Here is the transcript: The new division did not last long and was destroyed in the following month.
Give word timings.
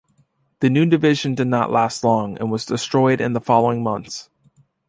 The 0.61 0.69
new 0.71 0.87
division 0.87 1.35
did 1.35 1.45
not 1.45 1.69
last 1.69 2.03
long 2.03 2.35
and 2.39 2.49
was 2.49 2.65
destroyed 2.65 3.21
in 3.21 3.33
the 3.33 3.39
following 3.39 3.83
month. 3.83 4.29